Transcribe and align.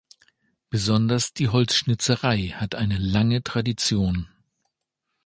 Besonders 0.71 1.31
die 1.35 1.49
Holzschnitzerei 1.49 2.55
hat 2.57 2.73
eine 2.73 2.97
lange 2.97 3.43
Tradition. 3.43 4.27